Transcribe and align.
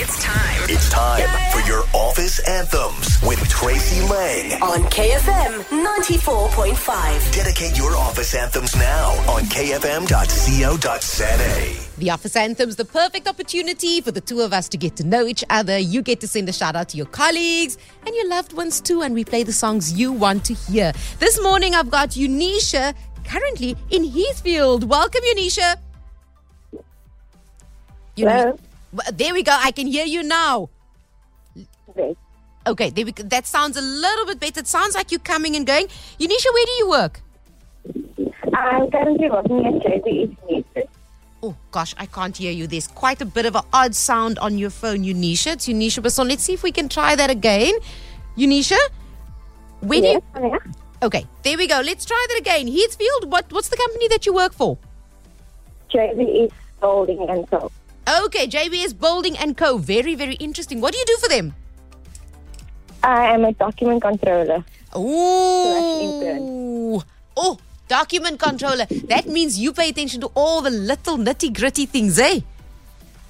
It's 0.00 0.22
time. 0.22 0.60
It's 0.68 0.88
time 0.90 1.28
for 1.50 1.58
your 1.68 1.82
office 1.92 2.38
anthems 2.48 3.18
with 3.20 3.40
Tracy 3.48 4.00
Lang. 4.02 4.62
On 4.62 4.84
KFM 4.90 5.64
94.5. 5.98 7.34
Dedicate 7.34 7.76
your 7.76 7.96
office 7.96 8.32
anthems 8.32 8.76
now 8.76 9.10
on 9.28 9.42
kfm.co.za. 9.46 10.06
The 11.98 12.10
Office 12.10 12.36
Anthems, 12.36 12.76
the 12.76 12.84
perfect 12.84 13.26
opportunity 13.26 14.00
for 14.00 14.12
the 14.12 14.20
two 14.20 14.40
of 14.40 14.52
us 14.52 14.68
to 14.68 14.76
get 14.76 14.94
to 14.98 15.04
know 15.04 15.26
each 15.26 15.42
other. 15.50 15.76
You 15.76 16.02
get 16.02 16.20
to 16.20 16.28
send 16.28 16.48
a 16.48 16.52
shout 16.52 16.76
out 16.76 16.90
to 16.90 16.96
your 16.96 17.06
colleagues 17.06 17.76
and 18.06 18.14
your 18.14 18.28
loved 18.28 18.52
ones 18.52 18.80
too, 18.80 19.02
and 19.02 19.14
we 19.14 19.24
play 19.24 19.42
the 19.42 19.52
songs 19.52 19.92
you 19.98 20.12
want 20.12 20.44
to 20.44 20.54
hear. 20.54 20.92
This 21.18 21.42
morning 21.42 21.74
I've 21.74 21.90
got 21.90 22.10
Unisha 22.10 22.94
currently 23.24 23.76
in 23.90 24.04
Heathfield. 24.04 24.84
Welcome, 24.84 25.22
Unisha. 25.34 25.74
Hello. 28.16 28.56
There 29.12 29.34
we 29.34 29.42
go. 29.42 29.52
I 29.52 29.70
can 29.70 29.86
hear 29.86 30.06
you 30.06 30.22
now. 30.22 30.70
Great. 31.94 32.16
Okay, 32.66 32.90
there 32.90 33.04
we 33.04 33.12
go. 33.12 33.22
that 33.24 33.46
sounds 33.46 33.76
a 33.76 33.82
little 33.82 34.26
bit 34.26 34.40
better. 34.40 34.60
It 34.60 34.66
sounds 34.66 34.94
like 34.94 35.10
you're 35.10 35.20
coming 35.20 35.56
and 35.56 35.66
going. 35.66 35.86
Unisha, 36.18 36.52
where 36.52 36.66
do 36.66 36.72
you 36.78 36.90
work? 36.90 37.20
I'm 38.54 38.90
currently 38.90 39.30
working 39.30 39.66
at 39.66 39.74
JB 39.74 40.36
Oh 41.42 41.54
gosh, 41.70 41.94
I 41.96 42.06
can't 42.06 42.36
hear 42.36 42.50
you. 42.50 42.66
There's 42.66 42.88
quite 42.88 43.20
a 43.20 43.24
bit 43.24 43.46
of 43.46 43.54
an 43.54 43.62
odd 43.72 43.94
sound 43.94 44.38
on 44.40 44.58
your 44.58 44.70
phone, 44.70 45.04
Unisha. 45.04 45.52
It's 45.52 45.68
Unisha 45.68 46.02
Basson. 46.02 46.28
Let's 46.28 46.42
see 46.42 46.54
if 46.54 46.62
we 46.62 46.72
can 46.72 46.88
try 46.88 47.14
that 47.14 47.30
again. 47.30 47.74
Unisha, 48.36 48.78
where 49.80 50.00
do 50.00 50.08
you? 50.08 50.58
Okay, 51.00 51.26
there 51.44 51.56
we 51.56 51.68
go. 51.68 51.80
Let's 51.80 52.04
try 52.04 52.26
that 52.30 52.38
again. 52.38 52.66
Heathfield, 52.66 53.30
what 53.30 53.52
what's 53.52 53.68
the 53.68 53.76
company 53.76 54.08
that 54.08 54.26
you 54.26 54.34
work 54.34 54.52
for? 54.52 54.76
JB 55.90 56.28
East 56.28 56.54
Holding 56.80 57.28
and 57.28 57.46
so. 57.50 57.70
Okay, 58.08 58.46
JBS 58.46 58.98
Building 58.98 59.36
and 59.36 59.56
Co. 59.56 59.76
Very 59.76 60.14
very 60.14 60.34
interesting. 60.34 60.80
What 60.80 60.92
do 60.92 60.98
you 60.98 61.04
do 61.04 61.16
for 61.18 61.28
them? 61.28 61.54
I 63.02 63.26
am 63.34 63.44
a 63.44 63.52
document 63.52 64.00
controller. 64.02 64.64
Oh, 64.94 66.24
oh, 67.36 67.58
document 67.86 68.40
controller. 68.40 68.86
That 69.08 69.26
means 69.26 69.58
you 69.58 69.72
pay 69.74 69.90
attention 69.90 70.22
to 70.22 70.30
all 70.34 70.62
the 70.62 70.70
little 70.70 71.18
nitty 71.18 71.52
gritty 71.54 71.84
things, 71.86 72.18
eh? 72.18 72.40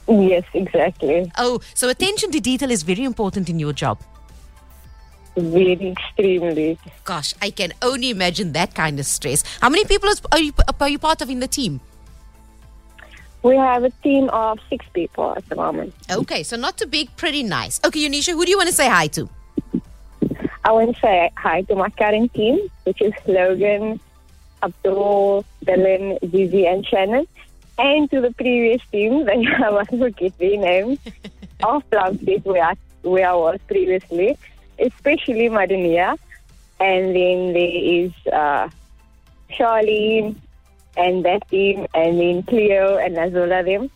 Yes, 0.08 0.44
exactly. 0.54 1.30
Oh, 1.36 1.60
so 1.74 1.88
attention 1.88 2.30
to 2.30 2.40
detail 2.40 2.70
is 2.70 2.82
very 2.84 3.02
important 3.04 3.48
in 3.50 3.58
your 3.58 3.72
job. 3.72 3.98
Very 5.36 5.90
extremely. 5.90 6.78
Gosh, 7.04 7.34
I 7.42 7.50
can 7.50 7.72
only 7.82 8.10
imagine 8.10 8.52
that 8.52 8.74
kind 8.74 8.98
of 9.00 9.06
stress. 9.06 9.42
How 9.60 9.68
many 9.68 9.84
people 9.84 10.08
is- 10.08 10.22
are 10.32 10.38
you, 10.40 10.52
are 10.80 10.88
you 10.88 10.98
part 10.98 11.20
of 11.20 11.28
in 11.30 11.40
the 11.40 11.48
team? 11.48 11.80
We 13.42 13.56
have 13.56 13.84
a 13.84 13.90
team 14.02 14.28
of 14.30 14.58
six 14.68 14.84
people 14.92 15.34
at 15.36 15.48
the 15.48 15.56
moment. 15.56 15.94
Okay, 16.10 16.42
so 16.42 16.56
not 16.56 16.76
too 16.76 16.86
big, 16.86 17.14
pretty 17.16 17.42
nice. 17.42 17.80
Okay, 17.84 18.08
Unisha, 18.08 18.32
who 18.32 18.44
do 18.44 18.50
you 18.50 18.56
want 18.56 18.68
to 18.68 18.74
say 18.74 18.88
hi 18.88 19.06
to? 19.08 19.28
I 20.64 20.72
want 20.72 20.94
to 20.94 21.00
say 21.00 21.30
hi 21.36 21.62
to 21.62 21.76
my 21.76 21.88
current 21.90 22.34
team, 22.34 22.68
which 22.84 23.00
is 23.00 23.12
Logan, 23.26 24.00
Abdul, 24.62 25.44
Dylan, 25.64 26.18
Zizi, 26.30 26.66
and 26.66 26.84
Shannon. 26.84 27.26
And 27.78 28.10
to 28.10 28.20
the 28.20 28.32
previous 28.32 28.82
team, 28.90 29.24
that 29.26 29.36
I 29.36 29.70
must 29.70 29.90
forget 29.90 30.36
their 30.38 30.56
names, 30.58 30.98
of 31.62 31.88
Plumstead, 31.90 32.44
where 32.44 32.64
I, 32.64 32.74
where 33.02 33.30
I 33.30 33.34
was 33.34 33.60
previously, 33.68 34.36
especially 34.78 35.48
Madania. 35.48 36.18
And 36.80 37.14
then 37.14 37.52
there 37.52 37.70
is 37.72 38.12
uh, 38.32 38.68
Charlene 39.50 40.36
and 40.98 41.24
that 41.24 41.48
team, 41.48 41.86
and 41.94 42.20
then 42.20 42.42
Cleo 42.42 42.98
and 42.98 43.16
Nazola 43.16 43.64
them. 43.64 43.90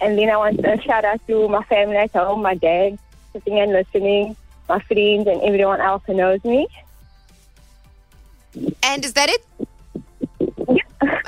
And 0.00 0.18
then 0.18 0.30
I 0.30 0.36
want 0.36 0.62
to 0.62 0.80
shout 0.82 1.04
out 1.04 1.20
to 1.26 1.48
my 1.48 1.62
family 1.64 1.96
at 1.96 2.10
home, 2.12 2.42
my 2.42 2.54
dad, 2.54 2.98
sitting 3.32 3.60
and 3.60 3.72
listening, 3.72 4.36
my 4.68 4.80
friends, 4.80 5.26
and 5.26 5.40
everyone 5.42 5.80
else 5.80 6.02
who 6.06 6.14
knows 6.14 6.42
me. 6.44 6.66
And 8.82 9.04
is 9.04 9.12
that 9.12 9.28
it? 9.28 9.44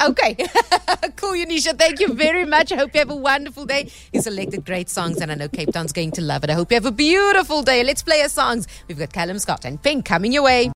Okay. 0.02 0.34
cool, 1.16 1.32
Unisha. 1.32 1.78
Thank 1.78 2.00
you 2.00 2.12
very 2.12 2.44
much. 2.44 2.72
I 2.72 2.76
hope 2.76 2.92
you 2.94 2.98
have 2.98 3.10
a 3.10 3.16
wonderful 3.16 3.64
day. 3.64 3.90
You 4.12 4.20
selected 4.20 4.64
great 4.64 4.88
songs, 4.90 5.20
and 5.20 5.30
I 5.30 5.34
know 5.34 5.48
Cape 5.48 5.72
Town's 5.72 5.92
going 5.92 6.10
to 6.12 6.22
love 6.22 6.44
it. 6.44 6.50
I 6.50 6.54
hope 6.54 6.70
you 6.70 6.76
have 6.76 6.86
a 6.86 6.92
beautiful 6.92 7.62
day. 7.62 7.84
Let's 7.84 8.02
play 8.02 8.22
our 8.22 8.28
songs. 8.28 8.66
We've 8.88 8.98
got 8.98 9.12
Callum 9.12 9.38
Scott 9.38 9.64
and 9.64 9.80
Pink 9.80 10.04
coming 10.04 10.32
your 10.32 10.42
way. 10.42 10.70